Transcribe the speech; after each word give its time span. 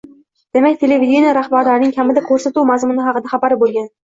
Demak, 0.57 0.79
televideniye 0.83 1.33
rahbariyatining 1.39 1.93
kamida 1.99 2.25
ko‘rsatuv 2.31 2.67
mazmuni 2.73 3.07
haqida 3.11 3.37
xabari 3.37 3.61
bo‘lgan. 3.67 3.89